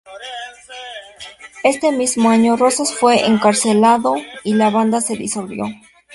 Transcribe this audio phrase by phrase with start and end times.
[1.63, 5.65] Este mismo año Rosas fue encarcelado y la banda se disolvió.